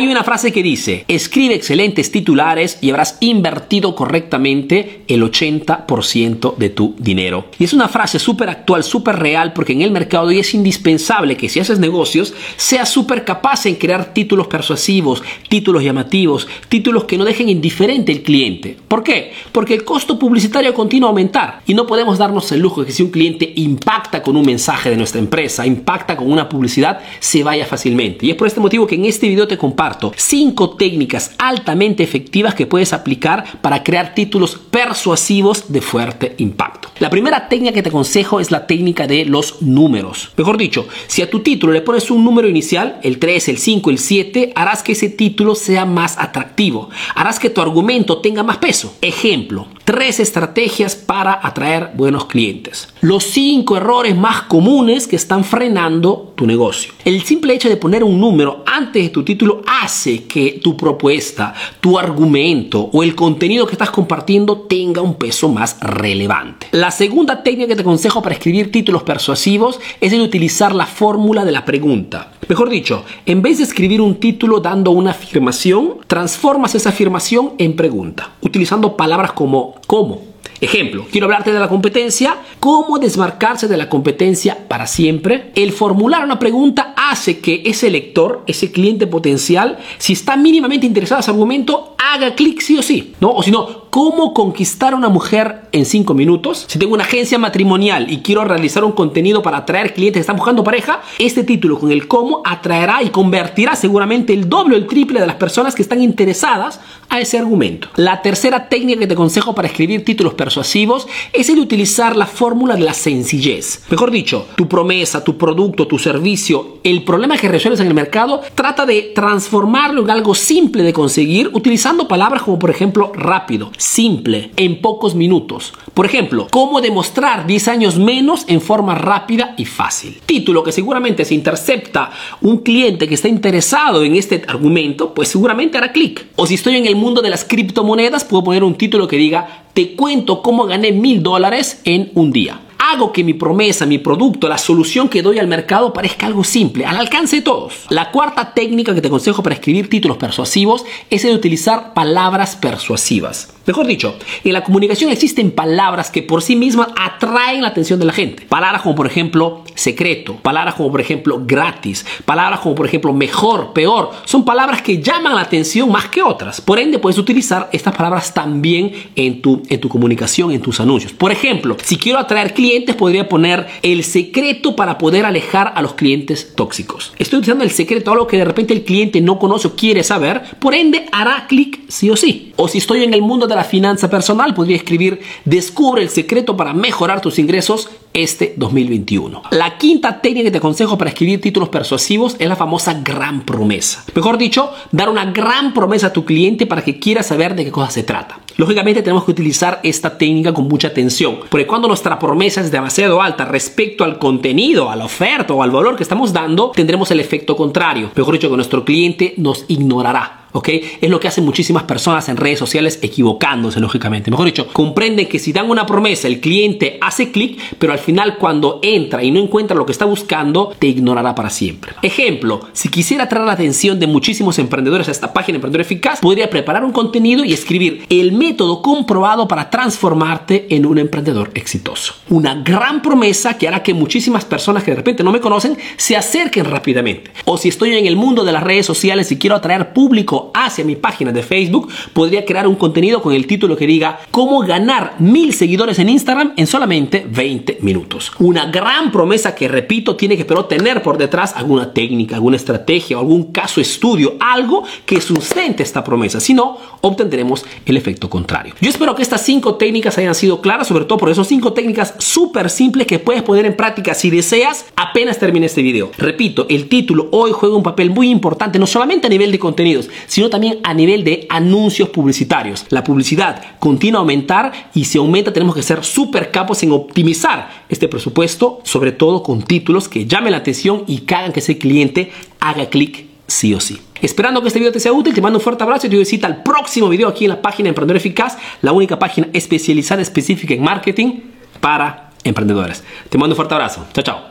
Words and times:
Hay 0.00 0.08
una 0.08 0.24
frase 0.24 0.50
que 0.50 0.62
dice, 0.62 1.04
escribe 1.08 1.54
excelentes 1.54 2.10
titulares 2.10 2.78
y 2.80 2.88
habrás 2.88 3.18
invertido 3.20 3.94
correctamente 3.94 5.02
el 5.08 5.22
80% 5.22 6.56
de 6.56 6.70
tu 6.70 6.94
dinero. 6.98 7.44
Y 7.58 7.64
es 7.64 7.74
una 7.74 7.86
frase 7.86 8.18
súper 8.18 8.48
actual, 8.48 8.82
súper 8.82 9.16
real, 9.16 9.52
porque 9.52 9.74
en 9.74 9.82
el 9.82 9.90
mercado 9.90 10.28
hoy 10.28 10.38
es 10.38 10.54
indispensable 10.54 11.36
que 11.36 11.50
si 11.50 11.60
haces 11.60 11.78
negocios, 11.78 12.32
seas 12.56 12.88
súper 12.88 13.26
capaz 13.26 13.66
en 13.66 13.74
crear 13.74 14.14
títulos 14.14 14.46
persuasivos, 14.46 15.22
títulos 15.50 15.84
llamativos, 15.84 16.48
títulos 16.70 17.04
que 17.04 17.18
no 17.18 17.26
dejen 17.26 17.50
indiferente 17.50 18.12
al 18.12 18.20
cliente. 18.20 18.78
¿Por 18.88 19.02
qué? 19.02 19.32
Porque 19.52 19.74
el 19.74 19.84
costo 19.84 20.18
publicitario 20.18 20.72
continúa 20.72 21.08
a 21.08 21.10
aumentar 21.10 21.60
y 21.66 21.74
no 21.74 21.86
podemos 21.86 22.16
darnos 22.16 22.50
el 22.52 22.60
lujo 22.60 22.80
de 22.80 22.86
que 22.86 22.94
si 22.94 23.02
un 23.02 23.10
cliente 23.10 23.52
impacta 23.56 24.22
con 24.22 24.34
un 24.38 24.46
mensaje 24.46 24.88
de 24.88 24.96
nuestra 24.96 25.20
empresa, 25.20 25.66
impacta 25.66 26.16
con 26.16 26.32
una 26.32 26.48
publicidad, 26.48 27.00
se 27.18 27.44
vaya 27.44 27.66
fácilmente. 27.66 28.24
Y 28.24 28.30
es 28.30 28.36
por 28.36 28.46
este 28.46 28.60
motivo 28.60 28.86
que 28.86 28.94
en 28.94 29.04
este 29.04 29.28
video 29.28 29.46
te 29.46 29.58
comparto 29.58 29.89
5 30.16 30.76
técnicas 30.76 31.32
altamente 31.38 32.02
efectivas 32.02 32.54
que 32.54 32.66
puedes 32.66 32.92
aplicar 32.92 33.60
para 33.60 33.82
crear 33.82 34.14
títulos 34.14 34.58
persuasivos 34.70 35.72
de 35.72 35.80
fuerte 35.80 36.34
impacto. 36.38 36.88
La 36.98 37.10
primera 37.10 37.48
técnica 37.48 37.72
que 37.72 37.82
te 37.82 37.88
aconsejo 37.88 38.40
es 38.40 38.50
la 38.50 38.66
técnica 38.66 39.06
de 39.06 39.24
los 39.24 39.62
números. 39.62 40.30
Mejor 40.36 40.58
dicho, 40.58 40.86
si 41.06 41.22
a 41.22 41.30
tu 41.30 41.40
título 41.40 41.72
le 41.72 41.80
pones 41.80 42.10
un 42.10 42.24
número 42.24 42.48
inicial, 42.48 43.00
el 43.02 43.18
3, 43.18 43.48
el 43.48 43.58
5, 43.58 43.90
el 43.90 43.98
7, 43.98 44.52
harás 44.54 44.82
que 44.82 44.92
ese 44.92 45.08
título 45.08 45.54
sea 45.54 45.86
más 45.86 46.18
atractivo. 46.18 46.90
Harás 47.14 47.38
que 47.38 47.50
tu 47.50 47.60
argumento 47.60 48.18
tenga 48.18 48.42
más 48.42 48.58
peso. 48.58 48.94
Ejemplo, 49.00 49.66
tres 49.84 50.20
estrategias 50.20 50.94
para 50.94 51.40
atraer 51.42 51.90
buenos 51.94 52.26
clientes. 52.26 52.88
Los 53.00 53.24
cinco 53.24 53.76
errores 53.76 54.16
más 54.16 54.42
comunes 54.42 55.08
que 55.08 55.16
están 55.16 55.42
frenando 55.42 56.32
tu 56.36 56.46
negocio. 56.46 56.92
El 57.04 57.22
simple 57.22 57.54
hecho 57.54 57.68
de 57.68 57.76
poner 57.76 58.04
un 58.04 58.20
número 58.20 58.62
antes 58.66 59.02
de 59.02 59.08
tu 59.08 59.24
título 59.24 59.62
hace 59.70 60.24
que 60.24 60.60
tu 60.62 60.76
propuesta, 60.76 61.54
tu 61.80 61.96
argumento 61.96 62.90
o 62.92 63.04
el 63.04 63.14
contenido 63.14 63.66
que 63.66 63.72
estás 63.72 63.90
compartiendo 63.90 64.62
tenga 64.62 65.00
un 65.00 65.14
peso 65.14 65.48
más 65.48 65.78
relevante. 65.80 66.66
La 66.72 66.90
segunda 66.90 67.44
técnica 67.44 67.68
que 67.68 67.76
te 67.76 67.82
aconsejo 67.82 68.20
para 68.20 68.34
escribir 68.34 68.72
títulos 68.72 69.04
persuasivos 69.04 69.78
es 70.00 70.12
el 70.12 70.22
utilizar 70.22 70.74
la 70.74 70.86
fórmula 70.86 71.44
de 71.44 71.52
la 71.52 71.64
pregunta. 71.64 72.32
Mejor 72.48 72.68
dicho, 72.68 73.04
en 73.26 73.42
vez 73.42 73.58
de 73.58 73.64
escribir 73.64 74.00
un 74.00 74.16
título 74.16 74.58
dando 74.58 74.90
una 74.90 75.12
afirmación, 75.12 75.98
transformas 76.08 76.74
esa 76.74 76.88
afirmación 76.88 77.52
en 77.58 77.76
pregunta, 77.76 78.32
utilizando 78.40 78.96
palabras 78.96 79.32
como 79.32 79.76
¿cómo? 79.86 80.29
Ejemplo, 80.60 81.06
quiero 81.10 81.24
hablarte 81.24 81.52
de 81.52 81.58
la 81.58 81.68
competencia, 81.68 82.36
cómo 82.58 82.98
desmarcarse 82.98 83.66
de 83.66 83.78
la 83.78 83.88
competencia 83.88 84.68
para 84.68 84.86
siempre. 84.86 85.52
El 85.54 85.72
formular 85.72 86.22
una 86.22 86.38
pregunta 86.38 86.92
hace 86.96 87.40
que 87.40 87.62
ese 87.64 87.90
lector, 87.90 88.44
ese 88.46 88.70
cliente 88.70 89.06
potencial, 89.06 89.78
si 89.96 90.12
está 90.12 90.36
mínimamente 90.36 90.86
interesado 90.86 91.18
en 91.18 91.22
ese 91.22 91.30
argumento, 91.30 91.94
haga 91.98 92.34
clic 92.34 92.60
sí 92.60 92.76
o 92.76 92.82
sí, 92.82 93.14
¿no? 93.20 93.32
O 93.32 93.42
si 93.42 93.50
no, 93.50 93.88
cómo 93.88 94.34
conquistar 94.34 94.92
a 94.92 94.96
una 94.96 95.08
mujer 95.08 95.62
en 95.72 95.84
5 95.84 96.14
minutos. 96.14 96.64
Si 96.68 96.78
tengo 96.78 96.94
una 96.94 97.04
agencia 97.04 97.38
matrimonial 97.38 98.10
y 98.10 98.18
quiero 98.18 98.44
realizar 98.44 98.84
un 98.84 98.92
contenido 98.92 99.42
para 99.42 99.58
atraer 99.58 99.94
clientes 99.94 100.18
que 100.18 100.20
están 100.20 100.36
buscando 100.36 100.64
pareja, 100.64 101.02
este 101.18 101.44
título 101.44 101.78
con 101.78 101.90
el 101.90 102.08
cómo 102.08 102.42
atraerá 102.44 103.02
y 103.02 103.10
convertirá 103.10 103.76
seguramente 103.76 104.32
el 104.32 104.48
doble 104.48 104.74
o 104.74 104.78
el 104.78 104.86
triple 104.86 105.20
de 105.20 105.26
las 105.26 105.36
personas 105.36 105.74
que 105.74 105.82
están 105.82 106.02
interesadas 106.02 106.80
a 107.08 107.20
ese 107.20 107.38
argumento. 107.38 107.88
La 107.96 108.22
tercera 108.22 108.68
técnica 108.68 109.00
que 109.00 109.06
te 109.06 109.14
aconsejo 109.14 109.54
para 109.54 109.68
escribir 109.68 110.04
títulos 110.04 110.34
persuasivos 110.34 111.06
es 111.32 111.48
el 111.48 111.58
utilizar 111.58 112.16
la 112.16 112.26
fórmula 112.26 112.76
de 112.76 112.82
la 112.82 112.94
sencillez. 112.94 113.84
Mejor 113.90 114.10
dicho, 114.10 114.46
tu 114.56 114.68
promesa, 114.68 115.24
tu 115.24 115.36
producto, 115.36 115.86
tu 115.86 115.98
servicio, 115.98 116.78
el 116.84 117.04
problema 117.04 117.36
que 117.36 117.48
resuelves 117.48 117.80
en 117.80 117.88
el 117.88 117.94
mercado, 117.94 118.40
trata 118.54 118.86
de 118.86 119.12
transformarlo 119.14 120.02
en 120.02 120.10
algo 120.10 120.34
simple 120.34 120.82
de 120.82 120.92
conseguir 120.92 121.50
utilizando 121.52 122.08
palabras 122.08 122.42
como 122.42 122.58
por 122.58 122.70
ejemplo 122.70 123.12
rápido, 123.14 123.70
simple, 123.76 124.50
en 124.56 124.80
pocos 124.80 125.14
minutos. 125.14 125.59
Por 125.94 126.06
ejemplo, 126.06 126.48
cómo 126.50 126.80
demostrar 126.80 127.46
10 127.46 127.68
años 127.68 127.98
menos 127.98 128.44
en 128.48 128.60
forma 128.60 128.94
rápida 128.94 129.54
y 129.56 129.64
fácil. 129.64 130.20
Título 130.26 130.62
que 130.62 130.72
seguramente 130.72 131.24
si 131.24 131.34
intercepta 131.34 132.10
un 132.40 132.58
cliente 132.58 133.06
que 133.06 133.14
está 133.14 133.28
interesado 133.28 134.02
en 134.02 134.16
este 134.16 134.42
argumento, 134.48 135.14
pues 135.14 135.28
seguramente 135.28 135.78
hará 135.78 135.92
clic. 135.92 136.26
O 136.36 136.46
si 136.46 136.54
estoy 136.54 136.76
en 136.76 136.86
el 136.86 136.96
mundo 136.96 137.22
de 137.22 137.30
las 137.30 137.44
criptomonedas, 137.44 138.24
puedo 138.24 138.44
poner 138.44 138.64
un 138.64 138.74
título 138.74 139.08
que 139.08 139.16
diga, 139.16 139.64
te 139.72 139.94
cuento 139.94 140.42
cómo 140.42 140.66
gané 140.66 140.92
mil 140.92 141.22
dólares 141.22 141.80
en 141.84 142.10
un 142.14 142.32
día 142.32 142.60
hago 142.80 143.12
que 143.12 143.22
mi 143.22 143.34
promesa, 143.34 143.84
mi 143.84 143.98
producto, 143.98 144.48
la 144.48 144.58
solución 144.58 145.08
que 145.08 145.22
doy 145.22 145.38
al 145.38 145.46
mercado 145.46 145.92
parezca 145.92 146.26
algo 146.26 146.42
simple, 146.42 146.86
al 146.86 146.96
alcance 146.96 147.36
de 147.36 147.42
todos. 147.42 147.74
La 147.90 148.10
cuarta 148.10 148.54
técnica 148.54 148.94
que 148.94 149.02
te 149.02 149.08
aconsejo 149.08 149.42
para 149.42 149.54
escribir 149.54 149.90
títulos 149.90 150.16
persuasivos 150.16 150.84
es 151.10 151.24
el 151.24 151.30
de 151.30 151.36
utilizar 151.36 151.92
palabras 151.92 152.56
persuasivas. 152.56 153.52
Mejor 153.66 153.86
dicho, 153.86 154.16
en 154.42 154.52
la 154.54 154.64
comunicación 154.64 155.12
existen 155.12 155.50
palabras 155.50 156.10
que 156.10 156.22
por 156.22 156.42
sí 156.42 156.56
mismas 156.56 156.88
atraen 156.98 157.62
la 157.62 157.68
atención 157.68 158.00
de 158.00 158.06
la 158.06 158.12
gente. 158.12 158.44
Palabras 158.48 158.82
como 158.82 158.94
por 158.94 159.06
ejemplo 159.06 159.62
secreto, 159.74 160.36
palabras 160.36 160.74
como 160.74 160.90
por 160.90 161.00
ejemplo 161.00 161.42
gratis, 161.44 162.04
palabras 162.24 162.60
como 162.60 162.74
por 162.74 162.86
ejemplo 162.86 163.12
mejor, 163.12 163.72
peor, 163.72 164.10
son 164.24 164.44
palabras 164.44 164.82
que 164.82 165.00
llaman 165.00 165.34
la 165.34 165.42
atención 165.42 165.92
más 165.92 166.08
que 166.08 166.22
otras. 166.22 166.60
Por 166.60 166.78
ende, 166.78 166.98
puedes 166.98 167.18
utilizar 167.18 167.68
estas 167.72 167.94
palabras 167.94 168.32
también 168.32 168.92
en 169.14 169.42
tu, 169.42 169.62
en 169.68 169.80
tu 169.80 169.88
comunicación, 169.88 170.50
en 170.50 170.62
tus 170.62 170.80
anuncios. 170.80 171.12
Por 171.12 171.30
ejemplo, 171.30 171.76
si 171.82 171.96
quiero 171.96 172.18
atraer 172.18 172.54
clientes, 172.54 172.69
podría 172.96 173.28
poner 173.28 173.66
el 173.82 174.04
secreto 174.04 174.76
para 174.76 174.98
poder 174.98 175.24
alejar 175.24 175.72
a 175.74 175.82
los 175.82 175.94
clientes 175.94 176.52
tóxicos. 176.54 177.12
Estoy 177.18 177.38
utilizando 177.38 177.64
el 177.64 177.70
secreto, 177.70 178.12
algo 178.12 178.26
que 178.26 178.36
de 178.36 178.44
repente 178.44 178.74
el 178.74 178.84
cliente 178.84 179.20
no 179.20 179.38
conoce 179.38 179.68
o 179.68 179.76
quiere 179.76 180.02
saber, 180.02 180.42
por 180.60 180.74
ende 180.74 181.06
hará 181.12 181.46
clic 181.48 181.80
sí 181.88 182.10
o 182.10 182.16
sí. 182.16 182.52
O 182.56 182.68
si 182.68 182.78
estoy 182.78 183.02
en 183.04 183.14
el 183.14 183.22
mundo 183.22 183.46
de 183.46 183.54
la 183.54 183.64
finanza 183.64 184.08
personal, 184.08 184.54
podría 184.54 184.76
escribir 184.76 185.20
Descubre 185.44 186.02
el 186.02 186.10
secreto 186.10 186.56
para 186.56 186.72
mejorar 186.72 187.20
tus 187.20 187.38
ingresos 187.38 187.88
este 188.12 188.54
2021. 188.56 189.42
La 189.50 189.78
quinta 189.78 190.20
técnica 190.20 190.44
que 190.44 190.50
te 190.50 190.58
aconsejo 190.58 190.98
para 190.98 191.10
escribir 191.10 191.40
títulos 191.40 191.68
persuasivos 191.68 192.36
es 192.38 192.48
la 192.48 192.56
famosa 192.56 192.94
gran 193.02 193.42
promesa. 193.42 194.04
Mejor 194.14 194.38
dicho, 194.38 194.70
dar 194.92 195.08
una 195.08 195.26
gran 195.26 195.72
promesa 195.72 196.08
a 196.08 196.12
tu 196.12 196.24
cliente 196.24 196.66
para 196.66 196.82
que 196.82 196.98
quiera 196.98 197.22
saber 197.22 197.54
de 197.54 197.64
qué 197.64 197.70
cosa 197.70 197.90
se 197.90 198.02
trata. 198.02 198.40
Lógicamente 198.56 199.02
tenemos 199.02 199.24
que 199.24 199.30
utilizar 199.30 199.80
esta 199.82 200.18
técnica 200.18 200.52
con 200.52 200.68
mucha 200.68 200.88
atención, 200.88 201.38
porque 201.48 201.66
cuando 201.66 201.88
nuestra 201.88 202.18
promesa 202.18 202.60
es 202.60 202.70
demasiado 202.70 203.22
alta 203.22 203.44
respecto 203.44 204.04
al 204.04 204.18
contenido, 204.18 204.90
a 204.90 204.96
la 204.96 205.06
oferta 205.06 205.54
o 205.54 205.62
al 205.62 205.70
valor 205.70 205.96
que 205.96 206.02
estamos 206.02 206.32
dando, 206.32 206.70
tendremos 206.70 207.10
el 207.10 207.20
efecto 207.20 207.56
contrario. 207.56 208.10
Mejor 208.14 208.34
dicho, 208.34 208.50
que 208.50 208.56
nuestro 208.56 208.84
cliente 208.84 209.34
nos 209.36 209.64
ignorará 209.68 210.39
¿ok? 210.52 210.68
Es 211.00 211.10
lo 211.10 211.20
que 211.20 211.28
hacen 211.28 211.44
muchísimas 211.44 211.84
personas 211.84 212.28
en 212.28 212.36
redes 212.36 212.58
sociales 212.58 212.98
equivocándose, 213.02 213.80
lógicamente. 213.80 214.30
Mejor 214.30 214.46
dicho, 214.46 214.66
comprenden 214.68 215.28
que 215.28 215.38
si 215.38 215.52
dan 215.52 215.70
una 215.70 215.86
promesa, 215.86 216.28
el 216.28 216.40
cliente 216.40 216.98
hace 217.00 217.30
clic, 217.30 217.58
pero 217.78 217.92
al 217.92 217.98
final 217.98 218.38
cuando 218.38 218.80
entra 218.82 219.22
y 219.22 219.30
no 219.30 219.40
encuentra 219.40 219.76
lo 219.76 219.86
que 219.86 219.92
está 219.92 220.04
buscando, 220.04 220.72
te 220.78 220.86
ignorará 220.86 221.34
para 221.34 221.50
siempre. 221.50 221.92
Ejemplo, 222.02 222.60
si 222.72 222.88
quisiera 222.88 223.24
atraer 223.24 223.46
la 223.46 223.52
atención 223.52 223.98
de 223.98 224.06
muchísimos 224.06 224.58
emprendedores 224.58 225.08
a 225.08 225.12
esta 225.12 225.32
página 225.32 225.56
Emprendedor 225.56 225.82
Eficaz, 225.82 226.20
podría 226.20 226.50
preparar 226.50 226.84
un 226.84 226.92
contenido 226.92 227.44
y 227.44 227.52
escribir 227.52 228.04
el 228.08 228.32
método 228.32 228.82
comprobado 228.82 229.48
para 229.48 229.70
transformarte 229.70 230.66
en 230.70 230.86
un 230.86 230.98
emprendedor 230.98 231.50
exitoso. 231.54 232.14
Una 232.28 232.54
gran 232.54 233.02
promesa 233.02 233.56
que 233.56 233.68
hará 233.68 233.82
que 233.82 233.94
muchísimas 233.94 234.44
personas 234.44 234.82
que 234.82 234.90
de 234.90 234.96
repente 234.96 235.22
no 235.22 235.32
me 235.32 235.40
conocen 235.40 235.76
se 235.96 236.16
acerquen 236.16 236.64
rápidamente. 236.64 237.30
O 237.44 237.56
si 237.56 237.68
estoy 237.68 237.96
en 237.96 238.06
el 238.06 238.16
mundo 238.16 238.44
de 238.44 238.52
las 238.52 238.62
redes 238.62 238.86
sociales 238.86 239.30
y 239.32 239.38
quiero 239.38 239.56
atraer 239.56 239.92
público 239.92 240.39
hacia 240.54 240.84
mi 240.84 240.96
página 240.96 241.32
de 241.32 241.42
Facebook, 241.42 241.88
podría 242.12 242.44
crear 242.44 242.66
un 242.66 242.74
contenido 242.74 243.22
con 243.22 243.32
el 243.32 243.46
título 243.46 243.76
que 243.76 243.86
diga 243.86 244.20
cómo 244.30 244.60
ganar 244.60 245.14
mil 245.18 245.54
seguidores 245.54 245.98
en 245.98 246.08
Instagram 246.08 246.52
en 246.56 246.66
solamente 246.66 247.26
20 247.30 247.78
minutos. 247.82 248.32
Una 248.38 248.66
gran 248.66 249.12
promesa 249.12 249.54
que 249.54 249.68
repito 249.68 250.16
tiene 250.16 250.36
que 250.36 250.44
pero 250.44 250.64
tener 250.64 251.02
por 251.02 251.16
detrás 251.16 251.54
alguna 251.54 251.92
técnica, 251.92 252.34
alguna 252.34 252.56
estrategia 252.56 253.20
algún 253.20 253.52
caso 253.52 253.80
estudio, 253.80 254.36
algo 254.40 254.84
que 255.06 255.20
sustente 255.20 255.82
esta 255.82 256.02
promesa. 256.02 256.40
Si 256.40 256.54
no, 256.54 256.76
obtendremos 257.00 257.64
el 257.86 257.96
efecto 257.96 258.28
contrario. 258.28 258.74
Yo 258.80 258.90
espero 258.90 259.14
que 259.14 259.22
estas 259.22 259.42
cinco 259.42 259.76
técnicas 259.76 260.18
hayan 260.18 260.34
sido 260.34 260.60
claras, 260.60 260.88
sobre 260.88 261.04
todo 261.04 261.18
por 261.18 261.30
esas 261.30 261.46
cinco 261.46 261.72
técnicas 261.72 262.14
súper 262.18 262.70
simples 262.70 263.06
que 263.06 263.18
puedes 263.18 263.42
poner 263.42 263.66
en 263.66 263.76
práctica 263.76 264.14
si 264.14 264.30
deseas 264.30 264.86
apenas 264.96 265.38
termine 265.38 265.66
este 265.66 265.82
video. 265.82 266.10
Repito, 266.18 266.66
el 266.68 266.88
título 266.88 267.28
hoy 267.32 267.52
juega 267.52 267.76
un 267.76 267.82
papel 267.82 268.10
muy 268.10 268.30
importante, 268.30 268.78
no 268.78 268.86
solamente 268.86 269.26
a 269.26 269.30
nivel 269.30 269.52
de 269.52 269.58
contenidos, 269.58 270.08
sino 270.30 270.48
también 270.48 270.78
a 270.84 270.94
nivel 270.94 271.24
de 271.24 271.44
anuncios 271.50 272.08
publicitarios. 272.10 272.86
La 272.90 273.02
publicidad 273.02 273.62
continúa 273.80 274.20
a 274.20 274.22
aumentar 274.22 274.90
y 274.94 275.04
si 275.04 275.18
aumenta 275.18 275.52
tenemos 275.52 275.74
que 275.74 275.82
ser 275.82 276.04
súper 276.04 276.52
capos 276.52 276.84
en 276.84 276.92
optimizar 276.92 277.68
este 277.88 278.06
presupuesto, 278.06 278.80
sobre 278.84 279.10
todo 279.10 279.42
con 279.42 279.62
títulos 279.62 280.08
que 280.08 280.26
llamen 280.26 280.52
la 280.52 280.58
atención 280.58 281.02
y 281.08 281.18
que 281.18 281.34
hagan 281.34 281.52
que 281.52 281.58
ese 281.58 281.78
cliente 281.78 282.30
haga 282.60 282.88
clic 282.88 283.26
sí 283.48 283.74
o 283.74 283.80
sí. 283.80 284.00
Esperando 284.22 284.62
que 284.62 284.68
este 284.68 284.78
video 284.78 284.92
te 284.92 285.00
sea 285.00 285.12
útil, 285.12 285.34
te 285.34 285.40
mando 285.40 285.58
un 285.58 285.64
fuerte 285.64 285.82
abrazo 285.82 286.06
y 286.06 286.10
te 286.10 286.16
visita 286.16 286.46
al 286.46 286.62
próximo 286.62 287.08
video 287.08 287.26
aquí 287.26 287.46
en 287.46 287.50
la 287.50 287.60
página 287.60 287.88
Emprendedor 287.88 288.18
Eficaz, 288.18 288.56
la 288.82 288.92
única 288.92 289.18
página 289.18 289.48
especializada 289.52 290.22
específica 290.22 290.74
en 290.74 290.84
marketing 290.84 291.40
para 291.80 292.30
emprendedores. 292.44 293.02
Te 293.28 293.36
mando 293.36 293.54
un 293.54 293.56
fuerte 293.56 293.74
abrazo. 293.74 294.06
Chao, 294.12 294.22
chao. 294.22 294.49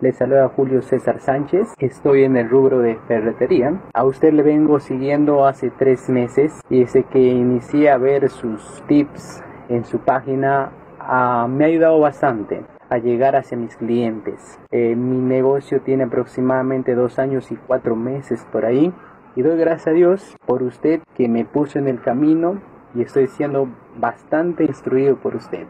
Le 0.00 0.12
saluda 0.12 0.48
Julio 0.50 0.80
César 0.80 1.18
Sánchez. 1.18 1.74
Estoy 1.80 2.22
en 2.22 2.36
el 2.36 2.48
rubro 2.48 2.78
de 2.78 2.94
ferretería. 3.08 3.80
A 3.92 4.04
usted 4.04 4.32
le 4.32 4.44
vengo 4.44 4.78
siguiendo 4.78 5.44
hace 5.44 5.70
tres 5.70 6.08
meses 6.08 6.60
y 6.70 6.80
desde 6.80 7.02
que 7.02 7.18
inicié 7.18 7.90
a 7.90 7.98
ver 7.98 8.28
sus 8.30 8.80
tips 8.86 9.42
en 9.68 9.84
su 9.84 9.98
página 9.98 10.70
ah, 11.00 11.48
me 11.50 11.64
ha 11.64 11.66
ayudado 11.66 11.98
bastante 11.98 12.62
a 12.88 12.98
llegar 12.98 13.34
hacia 13.34 13.58
mis 13.58 13.74
clientes. 13.74 14.60
Eh, 14.70 14.94
mi 14.94 15.18
negocio 15.18 15.80
tiene 15.80 16.04
aproximadamente 16.04 16.94
dos 16.94 17.18
años 17.18 17.50
y 17.50 17.56
cuatro 17.56 17.96
meses 17.96 18.46
por 18.52 18.66
ahí 18.66 18.92
y 19.34 19.42
doy 19.42 19.58
gracias 19.58 19.88
a 19.88 19.92
Dios 19.92 20.36
por 20.46 20.62
usted 20.62 21.00
que 21.16 21.28
me 21.28 21.44
puso 21.44 21.80
en 21.80 21.88
el 21.88 22.00
camino 22.00 22.60
y 22.94 23.02
estoy 23.02 23.26
siendo 23.26 23.68
bastante 23.96 24.62
instruido 24.62 25.16
por 25.16 25.34
usted. 25.34 25.66